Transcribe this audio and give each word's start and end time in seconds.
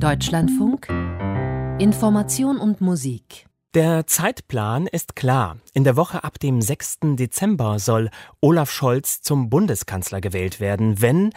Deutschlandfunk 0.00 0.88
Information 1.78 2.58
und 2.58 2.80
Musik 2.80 3.46
der 3.74 4.06
Zeitplan 4.06 4.86
ist 4.86 5.16
klar. 5.16 5.56
In 5.72 5.82
der 5.82 5.96
Woche 5.96 6.22
ab 6.22 6.38
dem 6.38 6.62
6. 6.62 6.98
Dezember 7.16 7.80
soll 7.80 8.08
Olaf 8.40 8.70
Scholz 8.70 9.20
zum 9.20 9.50
Bundeskanzler 9.50 10.20
gewählt 10.20 10.60
werden, 10.60 11.02
wenn 11.02 11.30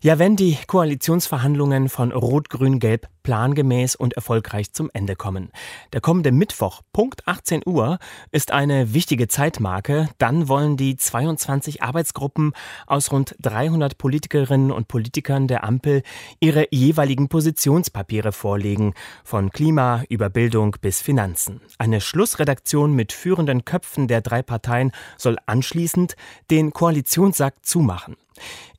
ja, 0.00 0.18
wenn 0.18 0.36
die 0.36 0.56
Koalitionsverhandlungen 0.66 1.88
von 1.88 2.12
Rot-Grün-Gelb 2.12 3.08
plangemäß 3.28 3.94
und 3.94 4.14
erfolgreich 4.14 4.72
zum 4.72 4.90
Ende 4.94 5.14
kommen. 5.14 5.50
Der 5.92 6.00
kommende 6.00 6.32
Mittwoch, 6.32 6.80
Punkt 6.92 7.26
18 7.26 7.62
Uhr, 7.66 7.98
ist 8.30 8.52
eine 8.52 8.94
wichtige 8.94 9.28
Zeitmarke. 9.28 10.08
Dann 10.16 10.48
wollen 10.48 10.78
die 10.78 10.96
22 10.96 11.82
Arbeitsgruppen 11.82 12.52
aus 12.86 13.12
rund 13.12 13.34
300 13.42 13.98
Politikerinnen 13.98 14.70
und 14.70 14.88
Politikern 14.88 15.46
der 15.46 15.64
Ampel 15.64 16.02
ihre 16.40 16.68
jeweiligen 16.70 17.28
Positionspapiere 17.28 18.32
vorlegen, 18.32 18.94
von 19.24 19.50
Klima 19.50 20.04
über 20.08 20.30
Bildung 20.30 20.76
bis 20.80 21.02
Finanzen. 21.02 21.60
Eine 21.76 22.00
Schlussredaktion 22.00 22.94
mit 22.94 23.12
führenden 23.12 23.64
Köpfen 23.64 24.08
der 24.08 24.22
drei 24.22 24.42
Parteien 24.42 24.92
soll 25.18 25.36
anschließend 25.44 26.16
den 26.50 26.72
Koalitionssack 26.72 27.56
zumachen. 27.62 28.16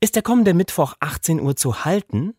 Ist 0.02 0.16
der 0.16 0.24
kommende 0.24 0.54
Mittwoch 0.54 0.94
18 1.00 1.40
Uhr 1.40 1.56
zu 1.56 1.86
halten? 1.86 2.36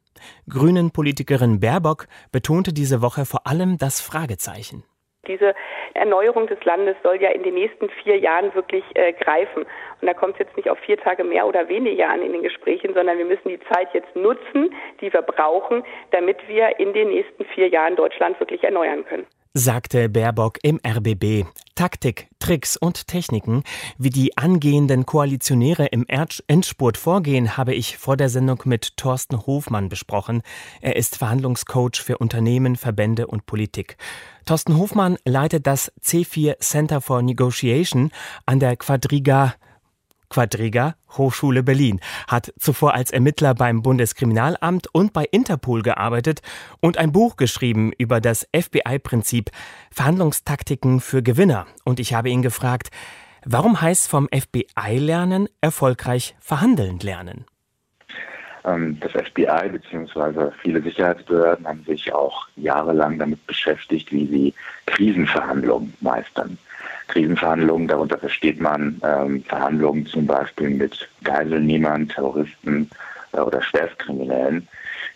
Grünen-Politikerin 0.49 1.61
Baerbock 1.61 2.07
betonte 2.33 2.73
diese 2.73 3.03
Woche 3.03 3.25
vor 3.25 3.47
allem 3.47 3.79
das 3.79 4.01
Fragezeichen. 4.01 4.85
Diese 5.27 5.55
Erneuerung 5.95 6.47
des 6.47 6.63
Landes 6.65 6.97
soll 7.03 7.21
ja 7.21 7.31
in 7.31 7.43
den 7.43 7.55
nächsten 7.55 7.91
vier 8.03 8.19
Jahren 8.19 8.55
wirklich 8.55 8.85
äh, 8.95 9.13
greifen. 9.13 9.65
Und 10.01 10.07
da 10.07 10.15
kommt 10.15 10.35
es 10.35 10.41
jetzt 10.41 10.57
nicht 10.57 10.71
auf 10.71 10.79
vier 10.79 10.97
Tage 10.97 11.25
mehr 11.25 11.47
oder 11.47 11.69
weniger 11.69 12.09
an 12.09 12.23
in 12.23 12.33
den 12.33 12.43
Gesprächen, 12.43 12.95
sondern 12.95 13.19
wir 13.19 13.27
müssen 13.27 13.49
die 13.49 13.61
Zeit 13.73 13.93
jetzt 13.93 14.15
nutzen, 14.17 14.75
die 15.01 15.13
wir 15.13 15.23
brauchen, 15.23 15.85
damit 16.11 16.39
wir 16.49 16.79
in 16.79 16.93
den 16.93 17.09
nächsten 17.11 17.45
vier 17.45 17.69
Jahren 17.69 17.97
Deutschland 17.97 18.41
wirklich 18.41 18.65
erneuern 18.65 19.05
können 19.05 19.27
sagte 19.55 20.09
Baerbock 20.09 20.59
im 20.63 20.81
RBB. 20.87 21.45
Taktik, 21.75 22.29
Tricks 22.39 22.77
und 22.77 23.09
Techniken, 23.09 23.65
wie 23.99 24.11
die 24.11 24.37
angehenden 24.37 25.07
Koalitionäre 25.07 25.87
im 25.87 26.07
Endspurt 26.07 26.97
vorgehen, 26.97 27.57
habe 27.57 27.75
ich 27.75 27.97
vor 27.97 28.17
der 28.17 28.29
Sendung 28.29 28.63
mit 28.65 28.97
Thorsten 28.97 29.47
Hofmann 29.47 29.89
besprochen. 29.89 30.43
Er 30.81 30.97
ist 30.97 31.17
Verhandlungscoach 31.17 32.01
für 32.03 32.19
Unternehmen, 32.19 32.77
Verbände 32.77 33.27
und 33.27 33.47
Politik. 33.47 33.97
Thorsten 34.45 34.77
Hofmann 34.77 35.17
leitet 35.25 35.67
das 35.67 35.93
C4 36.03 36.59
Center 36.61 37.01
for 37.01 37.23
Negotiation 37.23 38.11
an 38.47 38.61
der 38.61 38.77
Quadriga 38.77 39.55
Quadriga, 40.31 40.95
Hochschule 41.11 41.63
Berlin, 41.63 42.01
hat 42.29 42.55
zuvor 42.59 42.95
als 42.95 43.11
Ermittler 43.11 43.55
beim 43.55 43.83
Bundeskriminalamt 43.83 44.87
und 44.93 45.13
bei 45.13 45.25
Interpol 45.25 45.83
gearbeitet 45.83 46.41
und 46.81 46.97
ein 46.97 47.13
Buch 47.13 47.37
geschrieben 47.37 47.93
über 47.99 48.21
das 48.21 48.47
FBI-Prinzip 48.57 49.51
Verhandlungstaktiken 49.91 51.01
für 51.01 51.23
Gewinner. 51.23 51.67
Und 51.85 52.01
ich 52.01 52.15
habe 52.15 52.31
ihn 52.31 52.43
gefragt, 52.43 52.91
warum 53.45 53.81
heißt 53.81 54.09
vom 54.09 54.29
FBI 54.33 54.99
lernen 54.99 55.49
erfolgreich 55.61 56.37
verhandeln 56.41 57.01
lernen? 57.01 57.45
Ähm, 58.65 58.99
das 59.01 59.13
FBI 59.13 59.69
bzw. 59.71 60.51
viele 60.61 60.83
Sicherheitsbehörden 60.83 61.67
haben 61.67 61.85
sich 61.85 62.13
auch 62.13 62.49
jahrelang 62.57 63.19
damit 63.19 63.47
beschäftigt, 63.47 64.13
wie 64.13 64.27
sie 64.27 64.55
Krisenverhandlungen 64.87 65.95
meistern. 66.01 66.59
Krisenverhandlungen, 67.09 67.89
darunter 67.89 68.19
versteht 68.19 68.61
man 68.61 69.01
ähm, 69.05 69.43
Verhandlungen 69.45 70.07
zum 70.07 70.27
Beispiel 70.27 70.71
mit 70.71 71.09
Geiselnehmern, 71.25 72.09
Terroristen 72.09 72.89
äh, 73.33 73.41
oder 73.41 73.61
Schwerstkriminellen, 73.63 74.69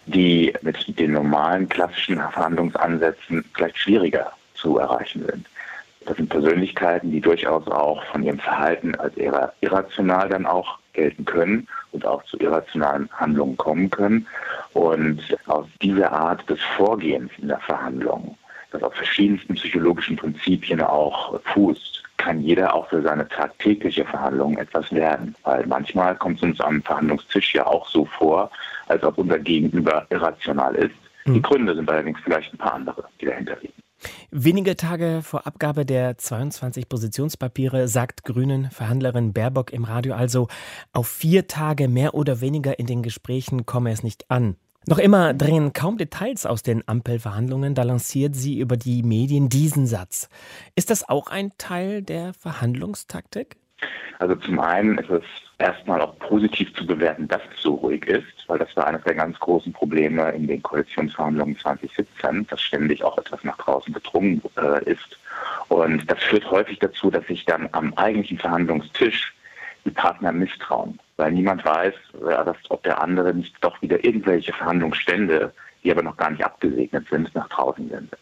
die 0.07 0.53
mit 0.63 0.99
den 0.99 1.13
normalen 1.13 1.69
klassischen 1.69 2.17
Verhandlungsansätzen 2.17 3.45
vielleicht 3.55 3.79
schwieriger 3.79 4.33
zu 4.55 4.79
erreichen 4.79 5.25
sind. 5.27 5.47
Das 6.07 6.17
sind 6.17 6.29
Persönlichkeiten, 6.29 7.11
die 7.11 7.21
durchaus 7.21 7.67
auch 7.69 8.05
von 8.05 8.23
ihrem 8.23 8.39
Verhalten 8.39 8.95
als 8.97 9.15
irrational 9.17 10.29
dann 10.29 10.47
auch 10.47 10.79
gelten 10.93 11.25
können 11.25 11.67
und 11.93 12.07
auch 12.07 12.23
zu 12.25 12.39
irrationalen 12.39 13.09
Handlungen 13.13 13.57
kommen 13.57 13.91
können. 13.91 14.27
Und 14.75 15.21
aus 15.47 15.67
dieser 15.81 16.13
Art 16.13 16.49
des 16.49 16.61
Vorgehens 16.77 17.31
in 17.39 17.49
der 17.49 17.61
Verhandlung 17.61 18.37
das 18.75 18.83
auf 18.83 18.95
verschiedensten 18.95 19.55
psychologischen 19.55 20.17
Prinzipien 20.17 20.81
auch 20.81 21.41
fußt, 21.55 22.03
kann 22.17 22.41
jeder 22.41 22.75
auch 22.75 22.89
für 22.89 23.03
seine 23.03 23.29
tagtägliche 23.29 24.05
Verhandlung 24.05 24.59
etwas 24.59 24.91
lernen. 24.91 25.35
Weil 25.45 25.65
manchmal 25.67 26.17
kommt 26.17 26.39
es 26.39 26.43
uns 26.43 26.61
am 26.61 26.83
Verhandlungstisch 26.83 27.55
ja 27.55 27.67
auch 27.67 27.89
so 27.89 28.05
vor, 28.05 28.51
als 28.89 29.03
ob 29.05 29.19
unser 29.19 29.39
Gegenüber 29.39 30.07
irrational 30.11 30.75
ist. 30.75 30.97
Die 31.27 31.35
hm. 31.35 31.43
Gründe 31.43 31.75
sind 31.75 31.89
allerdings 31.89 32.19
vielleicht 32.25 32.53
ein 32.53 32.59
paar 32.59 32.75
andere, 32.75 33.05
die 33.21 33.27
dahinter 33.27 33.57
liegen. 33.61 33.84
Wenige 34.31 34.77
Tage 34.77 35.21
vor 35.23 35.47
Abgabe 35.47 35.87
der 35.87 36.19
22 36.19 36.89
Positionspapiere 36.89 37.89
sagt 37.89 38.25
Grünen 38.25 38.71
Verhandlerin 38.71 39.33
Baerbock 39.33 39.73
im 39.73 39.85
Radio 39.85 40.15
also, 40.15 40.49
auf 40.93 41.09
vier 41.09 41.47
Tage 41.47 41.89
mehr 41.89 42.15
oder 42.15 42.41
weniger 42.41 42.79
in 42.79 42.87
den 42.87 43.03
Gesprächen 43.03 43.67
komme 43.67 43.93
es 43.93 44.03
nicht 44.03 44.31
an. 44.31 44.57
Noch 44.87 44.99
immer 44.99 45.33
drehen 45.33 45.73
kaum 45.73 45.97
Details 45.97 46.45
aus 46.45 46.63
den 46.63 46.87
Ampelverhandlungen, 46.87 47.75
da 47.75 47.85
lanciert 47.85 48.37
sie 48.37 48.59
über 48.59 48.77
die 48.77 49.03
Medien 49.03 49.49
diesen 49.49 49.87
Satz. 49.87 50.29
Ist 50.75 50.91
das 50.91 51.09
auch 51.09 51.29
ein 51.29 51.53
Teil 51.57 52.03
der 52.03 52.35
Verhandlungstaktik? 52.35 53.57
Also 54.19 54.37
zum 54.37 54.61
einen 54.61 54.99
ist 54.99 55.11
es 55.11 55.25
erstmal 55.59 56.01
auch 56.01 56.19
positiv 56.19 56.73
zu 56.75 56.87
bewerten, 56.87 57.29
dass 57.29 57.43
es 57.55 57.63
so 57.63 57.75
ruhig 57.75 58.07
ist, 58.07 58.49
weil 58.49 58.59
das 58.59 58.75
war 58.77 58.87
eines 58.87 59.03
der 59.05 59.15
ganz 59.15 59.39
großen 59.39 59.73
Probleme 59.73 60.31
in 60.33 60.47
den 60.47 60.63
Koalitionsverhandlungen 60.63 61.59
2017, 61.59 62.47
dass 62.47 62.61
ständig 62.61 63.03
auch 63.03 63.19
etwas 63.19 63.43
nach 63.45 63.57
draußen 63.59 63.93
gedrungen 63.93 64.43
äh, 64.57 64.85
ist. 64.91 65.19
Und 65.69 66.11
das 66.11 66.23
führt 66.23 66.51
häufig 66.51 66.79
dazu, 66.79 67.11
dass 67.11 67.27
sich 67.27 67.45
dann 67.45 67.69
am 67.73 67.95
eigentlichen 67.95 68.39
Verhandlungstisch 68.39 69.35
die 69.85 69.91
Partner 69.91 70.33
misstrauen, 70.33 70.99
weil 71.17 71.33
niemand 71.33 71.65
weiß, 71.65 71.95
dass, 72.21 72.57
ob 72.71 72.83
der 72.85 73.03
andere 73.03 73.35
nicht 73.35 73.55
doch 73.61 73.81
wieder 73.83 74.03
irgendwelche 74.05 74.53
Verhandlungsstände, 74.53 75.53
die 75.83 75.91
aber 75.91 76.03
noch 76.03 76.17
gar 76.17 76.31
nicht 76.31 76.45
abgesegnet 76.45 77.07
sind, 77.11 77.35
nach 77.35 77.49
draußen 77.49 77.89
sendet. 77.89 78.19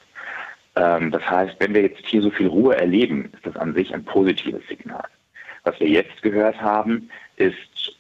Ähm, 0.74 1.10
das 1.10 1.28
heißt, 1.28 1.56
wenn 1.60 1.74
wir 1.74 1.82
jetzt 1.82 2.04
hier 2.06 2.22
so 2.22 2.30
viel 2.30 2.48
Ruhe 2.48 2.76
erleben, 2.76 3.30
ist 3.32 3.46
das 3.46 3.56
an 3.56 3.74
sich 3.74 3.94
ein 3.94 4.04
positives 4.04 4.66
Signal. 4.68 5.04
Was 5.64 5.78
wir 5.80 5.88
jetzt 5.88 6.22
gehört 6.22 6.60
haben, 6.60 7.10
ist 7.36 7.96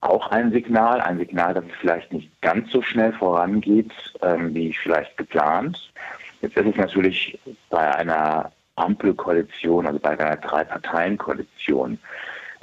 auch 0.00 0.30
ein 0.30 0.50
Signal, 0.50 1.00
ein 1.00 1.18
Signal, 1.18 1.54
dass 1.54 1.64
es 1.64 1.76
vielleicht 1.80 2.12
nicht 2.12 2.40
ganz 2.40 2.70
so 2.72 2.82
schnell 2.82 3.12
vorangeht, 3.12 3.92
ähm, 4.20 4.54
wie 4.54 4.72
vielleicht 4.72 5.16
geplant. 5.16 5.92
Jetzt 6.40 6.56
ist 6.56 6.66
es 6.66 6.76
natürlich 6.76 7.38
bei 7.70 7.94
einer 7.94 8.50
Ampelkoalition, 8.76 9.86
also 9.86 9.98
bei 10.00 10.18
einer 10.18 10.36
Drei-Parteien-Koalition, 10.36 11.98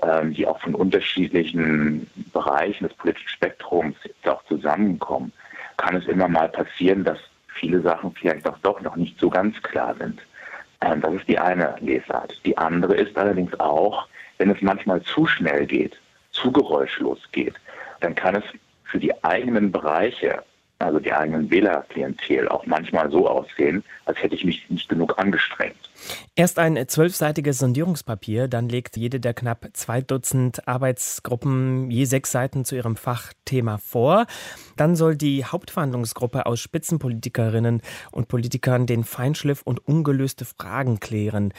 ähm, 0.03 0.33
die 0.33 0.45
auch 0.45 0.59
von 0.59 0.75
unterschiedlichen 0.75 2.07
Bereichen 2.33 2.87
des 2.87 2.97
politischen 2.97 3.29
Spektrums 3.29 3.95
jetzt 4.03 4.27
auch 4.27 4.43
zusammenkommen, 4.45 5.31
kann 5.77 5.95
es 5.95 6.07
immer 6.07 6.27
mal 6.27 6.49
passieren, 6.49 7.05
dass 7.05 7.19
viele 7.47 7.81
Sachen 7.81 8.11
vielleicht 8.13 8.47
auch 8.47 8.57
doch 8.59 8.81
noch 8.81 8.95
nicht 8.95 9.17
so 9.19 9.29
ganz 9.29 9.61
klar 9.61 9.95
sind. 9.95 10.21
Ähm, 10.81 11.01
das 11.01 11.13
ist 11.13 11.27
die 11.27 11.39
eine 11.39 11.75
Lesart. 11.79 12.33
Die 12.45 12.57
andere 12.57 12.95
ist 12.95 13.17
allerdings 13.17 13.57
auch, 13.59 14.07
wenn 14.39 14.49
es 14.49 14.61
manchmal 14.61 15.01
zu 15.03 15.27
schnell 15.27 15.67
geht, 15.67 15.99
zu 16.31 16.51
geräuschlos 16.51 17.19
geht, 17.31 17.55
dann 17.99 18.15
kann 18.15 18.35
es 18.35 18.43
für 18.85 18.99
die 18.99 19.23
eigenen 19.23 19.71
Bereiche 19.71 20.43
also 20.79 20.99
die 20.99 21.11
eigenen 21.11 21.51
Wählerklientel, 21.51 22.47
auch 22.47 22.65
manchmal 22.65 23.11
so 23.11 23.27
aussehen, 23.27 23.83
als 24.05 24.21
hätte 24.23 24.35
ich 24.35 24.45
mich 24.45 24.69
nicht 24.69 24.87
genug 24.87 25.19
angestrengt. 25.19 25.75
Erst 26.35 26.57
ein 26.57 26.87
zwölfseitiges 26.87 27.59
Sondierungspapier, 27.59 28.47
dann 28.47 28.69
legt 28.69 28.95
jede 28.95 29.19
der 29.19 29.33
knapp 29.33 29.67
zwei 29.73 29.99
Dutzend 30.01 30.67
Arbeitsgruppen 30.67 31.91
je 31.91 32.05
sechs 32.05 32.31
Seiten 32.31 32.63
zu 32.63 32.75
ihrem 32.75 32.95
Fachthema 32.95 33.77
vor. 33.77 34.25
Dann 34.77 34.95
soll 34.95 35.17
die 35.17 35.43
Hauptverhandlungsgruppe 35.43 36.45
aus 36.45 36.61
Spitzenpolitikerinnen 36.61 37.81
und 38.11 38.29
Politikern 38.29 38.87
den 38.87 39.03
Feinschliff 39.03 39.61
und 39.63 39.85
ungelöste 39.85 40.45
Fragen 40.45 41.01
klären. 41.01 41.53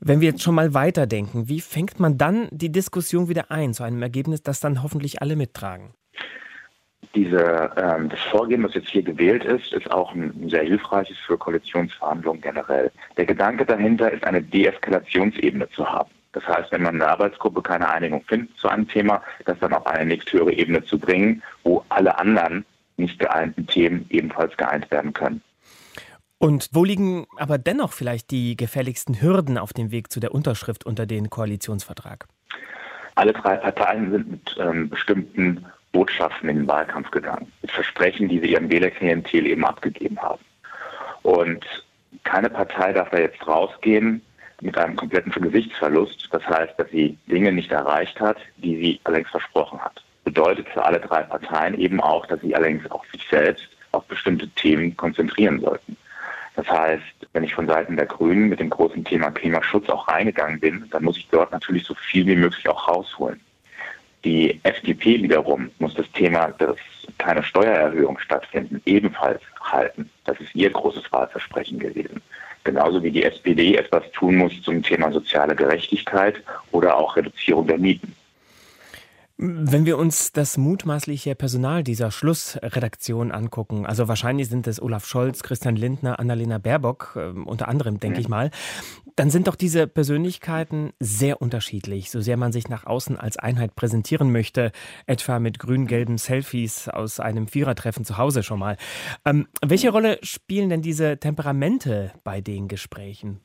Wenn 0.00 0.22
wir 0.22 0.30
jetzt 0.30 0.42
schon 0.42 0.54
mal 0.54 0.72
weiterdenken, 0.72 1.48
wie 1.48 1.60
fängt 1.60 2.00
man 2.00 2.16
dann 2.16 2.48
die 2.50 2.72
Diskussion 2.72 3.28
wieder 3.28 3.50
ein 3.50 3.74
zu 3.74 3.82
einem 3.84 4.02
Ergebnis, 4.02 4.42
das 4.42 4.60
dann 4.60 4.82
hoffentlich 4.82 5.20
alle 5.20 5.36
mittragen? 5.36 5.94
Diese, 7.14 7.70
ähm, 7.76 8.08
das 8.08 8.20
Vorgehen, 8.30 8.62
was 8.62 8.74
jetzt 8.74 8.88
hier 8.88 9.02
gewählt 9.02 9.44
ist, 9.44 9.72
ist 9.72 9.90
auch 9.90 10.14
ein 10.14 10.48
sehr 10.48 10.64
hilfreiches 10.64 11.16
für 11.18 11.38
Koalitionsverhandlungen 11.38 12.40
generell. 12.40 12.90
Der 13.16 13.26
Gedanke 13.26 13.64
dahinter 13.64 14.10
ist, 14.10 14.24
eine 14.24 14.42
Deeskalationsebene 14.42 15.68
zu 15.70 15.88
haben. 15.88 16.10
Das 16.32 16.46
heißt, 16.46 16.72
wenn 16.72 16.82
man 16.82 16.94
in 16.94 17.00
der 17.00 17.10
Arbeitsgruppe 17.10 17.62
keine 17.62 17.88
Einigung 17.88 18.22
findet 18.26 18.56
zu 18.58 18.68
einem 18.68 18.88
Thema, 18.88 19.22
das 19.44 19.58
dann 19.60 19.72
auf 19.72 19.86
eine 19.86 20.06
nächsthöhere 20.06 20.52
Ebene 20.52 20.84
zu 20.84 20.98
bringen, 20.98 21.42
wo 21.62 21.84
alle 21.88 22.18
anderen 22.18 22.64
nicht 22.96 23.18
geeinten 23.18 23.66
Themen 23.66 24.06
ebenfalls 24.10 24.56
geeint 24.56 24.90
werden 24.90 25.12
können. 25.12 25.42
Und 26.38 26.68
wo 26.72 26.84
liegen 26.84 27.26
aber 27.36 27.58
dennoch 27.58 27.92
vielleicht 27.92 28.30
die 28.30 28.56
gefährlichsten 28.56 29.22
Hürden 29.22 29.56
auf 29.56 29.72
dem 29.72 29.90
Weg 29.92 30.10
zu 30.10 30.20
der 30.20 30.34
Unterschrift 30.34 30.84
unter 30.84 31.06
den 31.06 31.30
Koalitionsvertrag? 31.30 32.26
Alle 33.14 33.32
drei 33.32 33.56
Parteien 33.56 34.10
sind 34.10 34.30
mit 34.30 34.56
ähm, 34.58 34.90
bestimmten 34.90 35.64
Botschaften 35.94 36.50
in 36.50 36.56
den 36.56 36.68
Wahlkampf 36.68 37.10
gegangen, 37.12 37.50
mit 37.62 37.70
Versprechen, 37.70 38.28
die 38.28 38.40
sie 38.40 38.52
ihrem 38.52 38.70
Wählerklientel 38.70 39.46
eben 39.46 39.64
abgegeben 39.64 40.20
haben. 40.20 40.44
Und 41.22 41.64
keine 42.24 42.50
Partei 42.50 42.92
darf 42.92 43.10
da 43.10 43.18
jetzt 43.18 43.46
rausgehen 43.46 44.20
mit 44.60 44.76
einem 44.76 44.96
kompletten 44.96 45.32
Gesichtsverlust. 45.32 46.28
Das 46.32 46.44
heißt, 46.46 46.74
dass 46.76 46.90
sie 46.90 47.16
Dinge 47.26 47.52
nicht 47.52 47.70
erreicht 47.70 48.20
hat, 48.20 48.38
die 48.56 48.76
sie 48.76 49.00
allerdings 49.04 49.30
versprochen 49.30 49.80
hat. 49.80 50.02
Bedeutet 50.24 50.68
für 50.68 50.84
alle 50.84 51.00
drei 51.00 51.22
Parteien 51.22 51.78
eben 51.78 52.00
auch, 52.00 52.26
dass 52.26 52.40
sie 52.40 52.54
allerdings 52.54 52.90
auch 52.90 53.04
sich 53.06 53.26
selbst 53.30 53.68
auf 53.92 54.04
bestimmte 54.06 54.48
Themen 54.48 54.96
konzentrieren 54.96 55.60
sollten. 55.60 55.96
Das 56.56 56.68
heißt, 56.68 57.02
wenn 57.32 57.44
ich 57.44 57.54
von 57.54 57.66
Seiten 57.66 57.96
der 57.96 58.06
Grünen 58.06 58.48
mit 58.48 58.58
dem 58.60 58.70
großen 58.70 59.04
Thema 59.04 59.30
Klimaschutz 59.30 59.88
auch 59.88 60.08
reingegangen 60.08 60.60
bin, 60.60 60.88
dann 60.90 61.04
muss 61.04 61.18
ich 61.18 61.28
dort 61.30 61.52
natürlich 61.52 61.84
so 61.84 61.94
viel 61.94 62.26
wie 62.26 62.36
möglich 62.36 62.68
auch 62.68 62.88
rausholen. 62.88 63.40
Die 64.24 64.58
FDP 64.62 65.22
wiederum 65.22 65.70
muss 65.78 65.94
das 65.94 66.10
Thema, 66.12 66.48
dass 66.58 66.76
keine 67.18 67.42
Steuererhöhung 67.42 68.18
stattfinden, 68.18 68.80
ebenfalls 68.86 69.42
halten. 69.60 70.10
Das 70.24 70.40
ist 70.40 70.54
ihr 70.54 70.70
großes 70.70 71.12
Wahlversprechen 71.12 71.78
gewesen. 71.78 72.22
Genauso 72.64 73.02
wie 73.02 73.10
die 73.10 73.24
SPD 73.24 73.76
etwas 73.76 74.10
tun 74.12 74.36
muss 74.36 74.62
zum 74.62 74.82
Thema 74.82 75.12
soziale 75.12 75.54
Gerechtigkeit 75.54 76.36
oder 76.72 76.96
auch 76.96 77.16
Reduzierung 77.16 77.66
der 77.66 77.78
Mieten. 77.78 78.14
Wenn 79.36 79.84
wir 79.84 79.98
uns 79.98 80.30
das 80.30 80.56
mutmaßliche 80.56 81.34
Personal 81.34 81.82
dieser 81.82 82.12
Schlussredaktion 82.12 83.32
angucken, 83.32 83.84
also 83.84 84.06
wahrscheinlich 84.06 84.48
sind 84.48 84.68
es 84.68 84.80
Olaf 84.80 85.06
Scholz, 85.06 85.42
Christian 85.42 85.74
Lindner, 85.74 86.20
Annalena 86.20 86.58
Baerbock, 86.58 87.14
äh, 87.16 87.38
unter 87.40 87.66
anderem, 87.66 87.98
denke 87.98 88.18
mhm. 88.18 88.20
ich 88.20 88.28
mal, 88.28 88.50
dann 89.16 89.30
sind 89.30 89.46
doch 89.46 89.54
diese 89.54 89.86
Persönlichkeiten 89.86 90.92
sehr 90.98 91.40
unterschiedlich, 91.40 92.10
so 92.10 92.20
sehr 92.20 92.36
man 92.36 92.52
sich 92.52 92.68
nach 92.68 92.84
außen 92.86 93.18
als 93.18 93.36
Einheit 93.36 93.76
präsentieren 93.76 94.32
möchte, 94.32 94.72
etwa 95.06 95.38
mit 95.38 95.58
grün-gelben 95.58 96.18
Selfies 96.18 96.88
aus 96.88 97.20
einem 97.20 97.46
Vierertreffen 97.46 98.04
zu 98.04 98.18
Hause 98.18 98.42
schon 98.42 98.58
mal. 98.58 98.76
Ähm, 99.24 99.46
welche 99.64 99.90
Rolle 99.90 100.18
spielen 100.22 100.68
denn 100.68 100.82
diese 100.82 101.18
Temperamente 101.18 102.12
bei 102.24 102.40
den 102.40 102.68
Gesprächen? 102.68 103.40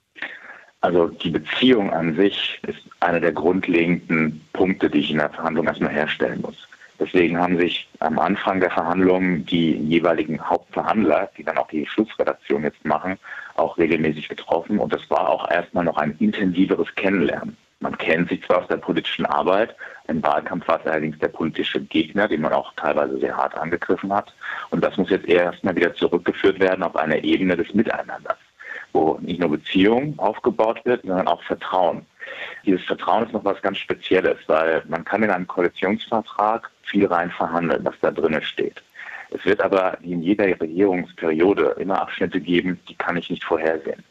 Also 0.81 1.07
die 1.07 1.29
Beziehung 1.29 1.91
an 1.91 2.15
sich 2.15 2.59
ist 2.65 2.79
einer 3.01 3.19
der 3.19 3.33
grundlegenden 3.33 4.41
Punkte, 4.53 4.89
die 4.89 4.99
ich 4.99 5.11
in 5.11 5.17
der 5.17 5.29
Verhandlung 5.29 5.67
erstmal 5.67 5.91
herstellen 5.91 6.41
muss. 6.41 6.67
Deswegen 6.99 7.37
haben 7.37 7.57
sich 7.57 7.87
am 7.99 8.19
Anfang 8.19 8.59
der 8.59 8.71
Verhandlungen 8.71 9.45
die 9.45 9.71
jeweiligen 9.71 10.41
Hauptverhandler, 10.41 11.29
die 11.37 11.43
dann 11.43 11.57
auch 11.57 11.69
die 11.69 11.85
Schlussredaktion 11.85 12.63
jetzt 12.63 12.83
machen, 12.83 13.17
auch 13.59 13.77
regelmäßig 13.77 14.29
getroffen. 14.29 14.79
Und 14.79 14.93
das 14.93 15.09
war 15.09 15.29
auch 15.29 15.49
erstmal 15.49 15.85
noch 15.85 15.97
ein 15.97 16.15
intensiveres 16.19 16.93
Kennenlernen. 16.95 17.57
Man 17.81 17.97
kennt 17.97 18.29
sich 18.29 18.43
zwar 18.43 18.59
aus 18.59 18.67
der 18.67 18.77
politischen 18.77 19.25
Arbeit, 19.25 19.75
im 20.07 20.21
Wahlkampf 20.23 20.67
war 20.67 20.79
es 20.79 20.87
allerdings 20.87 21.17
der 21.19 21.29
politische 21.29 21.79
Gegner, 21.79 22.27
den 22.27 22.41
man 22.41 22.51
auch 22.51 22.73
teilweise 22.75 23.19
sehr 23.19 23.37
hart 23.37 23.55
angegriffen 23.55 24.11
hat. 24.11 24.33
Und 24.71 24.83
das 24.83 24.97
muss 24.97 25.11
jetzt 25.11 25.27
erstmal 25.27 25.75
wieder 25.75 25.93
zurückgeführt 25.93 26.59
werden 26.59 26.83
auf 26.83 26.95
eine 26.95 27.23
Ebene 27.23 27.55
des 27.55 27.73
Miteinanders 27.73 28.37
wo 28.93 29.17
nicht 29.21 29.39
nur 29.39 29.49
Beziehung 29.51 30.17
aufgebaut 30.17 30.81
wird, 30.85 31.03
sondern 31.05 31.27
auch 31.27 31.43
Vertrauen. 31.43 32.05
Dieses 32.65 32.83
Vertrauen 32.85 33.25
ist 33.25 33.33
noch 33.33 33.43
was 33.43 33.61
ganz 33.61 33.77
Spezielles, 33.77 34.37
weil 34.47 34.83
man 34.87 35.03
kann 35.05 35.23
in 35.23 35.31
einem 35.31 35.47
Koalitionsvertrag 35.47 36.69
viel 36.83 37.05
rein 37.05 37.31
verhandeln, 37.31 37.83
was 37.85 37.95
da 38.01 38.11
drinnen 38.11 38.41
steht. 38.41 38.81
Es 39.39 39.45
wird 39.45 39.61
aber 39.61 39.97
wie 40.01 40.11
in 40.11 40.21
jeder 40.21 40.45
Regierungsperiode 40.59 41.77
immer 41.79 42.01
Abschnitte 42.01 42.41
geben, 42.41 42.77
die 42.89 42.95
kann 42.95 43.15
ich 43.15 43.29
nicht 43.29 43.43
vorhersehen. 43.43 44.03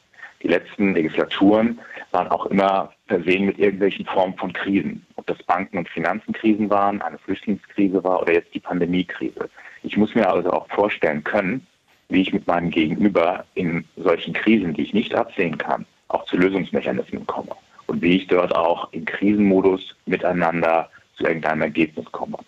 Die 0.43 0.49
letzten 0.49 0.95
Legislaturen 0.95 1.79
waren 2.13 2.29
auch 2.29 2.47
immer 2.47 2.93
versehen 3.09 3.45
mit 3.45 3.59
irgendwelchen 3.59 4.07
Formen 4.07 4.37
von 4.37 4.53
Krisen. 4.53 5.05
Ob 5.17 5.27
das 5.27 5.43
Banken- 5.43 5.79
und 5.79 5.89
Finanzenkrisen 5.89 6.71
waren, 6.71 7.03
eine 7.03 7.19
Flüchtlingskrise 7.19 8.03
war 8.03 8.23
oder 8.23 8.33
jetzt 8.33 8.55
die 8.55 8.61
Pandemiekrise. 8.61 9.51
Ich 9.83 9.97
muss 9.97 10.15
mir 10.15 10.31
also 10.31 10.51
auch 10.51 10.69
vorstellen 10.69 11.23
können, 11.25 11.67
wie 12.09 12.23
ich 12.23 12.33
mit 12.33 12.47
meinem 12.47 12.71
Gegenüber 12.71 13.45
in 13.55 13.85
solchen 13.97 14.33
Krisen, 14.33 14.73
die 14.73 14.83
ich 14.83 14.95
nicht 14.95 15.15
absehen 15.15 15.59
kann, 15.59 15.85
auch 16.09 16.25
zu 16.25 16.39
Lösungsmechanismen 16.39 17.27
komme 17.27 17.55
und 17.87 18.01
wie 18.01 18.17
ich 18.17 18.29
dort 18.29 18.55
auch 18.55 18.91
im 18.93 19.05
Krisenmodus 19.05 19.95
miteinander 20.07 20.89
zu 21.17 21.25
irgendeinem 21.25 21.63
Ergebnis 21.63 22.07
komme. 22.13 22.39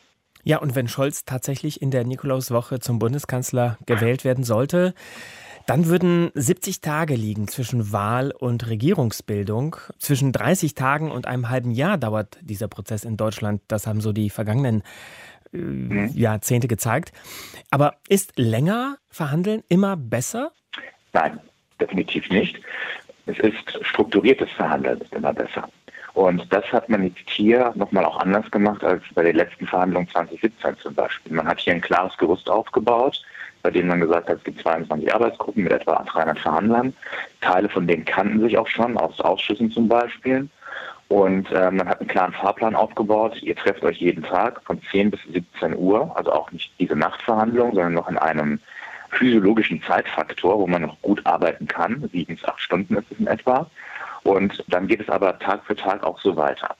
Ja, 0.44 0.58
und 0.58 0.74
wenn 0.74 0.88
Scholz 0.88 1.24
tatsächlich 1.24 1.82
in 1.82 1.90
der 1.90 2.04
Nikolauswoche 2.04 2.80
zum 2.80 2.98
Bundeskanzler 2.98 3.78
gewählt 3.86 4.24
werden 4.24 4.44
sollte, 4.44 4.94
dann 5.66 5.86
würden 5.86 6.32
70 6.34 6.80
Tage 6.80 7.14
liegen 7.14 7.46
zwischen 7.46 7.92
Wahl 7.92 8.32
und 8.32 8.68
Regierungsbildung. 8.68 9.76
Zwischen 9.98 10.32
30 10.32 10.74
Tagen 10.74 11.10
und 11.10 11.26
einem 11.26 11.48
halben 11.48 11.70
Jahr 11.70 11.98
dauert 11.98 12.38
dieser 12.40 12.68
Prozess 12.68 13.04
in 13.04 13.16
Deutschland. 13.16 13.62
Das 13.68 13.86
haben 13.86 14.00
so 14.00 14.12
die 14.12 14.30
vergangenen 14.30 14.82
mhm. 15.52 16.10
Jahrzehnte 16.14 16.66
gezeigt. 16.66 17.12
Aber 17.70 17.94
ist 18.08 18.32
länger 18.36 18.96
verhandeln 19.10 19.62
immer 19.68 19.96
besser? 19.96 20.52
Nein, 21.12 21.38
definitiv 21.80 22.28
nicht. 22.30 22.60
Es 23.26 23.38
ist 23.38 23.78
strukturiertes 23.82 24.50
Verhandeln 24.50 25.00
ist 25.00 25.12
immer 25.12 25.32
besser. 25.32 25.68
Und 26.14 26.52
das 26.52 26.64
hat 26.72 26.88
man 26.88 27.04
jetzt 27.04 27.28
hier 27.30 27.72
nochmal 27.76 28.04
auch 28.04 28.18
anders 28.18 28.50
gemacht 28.50 28.82
als 28.82 29.02
bei 29.14 29.22
den 29.22 29.36
letzten 29.36 29.66
Verhandlungen 29.66 30.08
2017 30.08 30.76
zum 30.78 30.94
Beispiel. 30.94 31.32
Man 31.32 31.46
hat 31.46 31.60
hier 31.60 31.74
ein 31.74 31.80
klares 31.80 32.16
Gerüst 32.18 32.50
aufgebaut, 32.50 33.22
bei 33.62 33.70
dem 33.70 33.86
man 33.86 34.00
gesagt 34.00 34.28
hat, 34.28 34.38
es 34.38 34.44
gibt 34.44 34.60
22 34.60 35.12
Arbeitsgruppen 35.14 35.64
mit 35.64 35.72
etwa 35.72 36.02
300 36.02 36.38
Verhandlern. 36.38 36.94
Teile 37.40 37.68
von 37.68 37.86
denen 37.86 38.04
kannten 38.04 38.40
sich 38.40 38.58
auch 38.58 38.66
schon, 38.66 38.96
aus 38.96 39.20
Ausschüssen 39.20 39.70
zum 39.70 39.88
Beispiel. 39.88 40.48
Und 41.08 41.50
äh, 41.50 41.70
man 41.70 41.88
hat 41.88 42.00
einen 42.00 42.08
klaren 42.08 42.32
Fahrplan 42.32 42.76
aufgebaut. 42.76 43.42
Ihr 43.42 43.56
trefft 43.56 43.82
euch 43.82 43.98
jeden 43.98 44.22
Tag 44.22 44.62
von 44.64 44.80
10 44.92 45.10
bis 45.10 45.20
17 45.32 45.76
Uhr, 45.76 46.16
also 46.16 46.32
auch 46.32 46.52
nicht 46.52 46.72
diese 46.78 46.94
Nachtverhandlung, 46.94 47.74
sondern 47.74 47.94
noch 47.94 48.08
in 48.08 48.16
einem 48.16 48.60
physiologischen 49.10 49.82
Zeitfaktor, 49.82 50.58
wo 50.58 50.66
man 50.68 50.82
noch 50.82 51.00
gut 51.02 51.24
arbeiten 51.26 51.66
kann. 51.66 52.08
Sieben 52.12 52.36
bis 52.36 52.44
acht 52.44 52.60
Stunden 52.60 52.96
ist 52.96 53.10
es 53.10 53.18
in 53.18 53.26
etwa. 53.26 53.68
Und 54.22 54.64
dann 54.68 54.86
geht 54.86 55.00
es 55.00 55.08
aber 55.08 55.38
Tag 55.38 55.64
für 55.64 55.76
Tag 55.76 56.02
auch 56.04 56.20
so 56.20 56.36
weiter. 56.36 56.76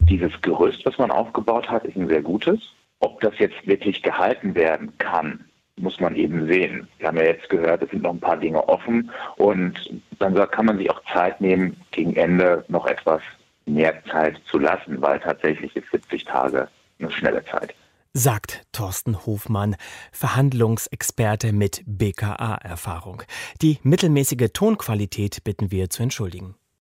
Dieses 0.00 0.32
Gerüst, 0.40 0.84
was 0.86 0.98
man 0.98 1.10
aufgebaut 1.10 1.68
hat, 1.68 1.84
ist 1.84 1.96
ein 1.96 2.08
sehr 2.08 2.22
gutes. 2.22 2.58
Ob 3.00 3.20
das 3.20 3.38
jetzt 3.38 3.66
wirklich 3.66 4.02
gehalten 4.02 4.54
werden 4.54 4.96
kann, 4.98 5.44
muss 5.76 6.00
man 6.00 6.14
eben 6.14 6.46
sehen. 6.46 6.88
Wir 6.98 7.08
haben 7.08 7.16
ja 7.16 7.24
jetzt 7.24 7.48
gehört, 7.48 7.82
es 7.82 7.90
sind 7.90 8.02
noch 8.02 8.12
ein 8.12 8.20
paar 8.20 8.36
Dinge 8.36 8.68
offen 8.68 9.10
und 9.36 9.74
dann 10.18 10.34
kann 10.50 10.66
man 10.66 10.78
sich 10.78 10.90
auch 10.90 11.02
Zeit 11.12 11.40
nehmen, 11.40 11.76
gegen 11.90 12.14
Ende 12.16 12.64
noch 12.68 12.86
etwas 12.86 13.22
mehr 13.66 14.02
Zeit 14.04 14.40
zu 14.50 14.58
lassen, 14.58 15.00
weil 15.00 15.20
tatsächlich 15.20 15.74
ist 15.76 15.90
70 15.90 16.24
Tage 16.24 16.68
eine 16.98 17.10
schnelle 17.10 17.44
Zeit. 17.46 17.74
Sagt 18.12 18.64
Thorsten 18.72 19.24
Hofmann, 19.24 19.76
Verhandlungsexperte 20.10 21.52
mit 21.52 21.82
BKA-Erfahrung. 21.86 23.22
Die 23.62 23.78
mittelmäßige 23.84 24.48
Tonqualität 24.52 25.44
bitten 25.44 25.70
wir 25.70 25.90
zu 25.90 26.02
entschuldigen. 26.02 26.56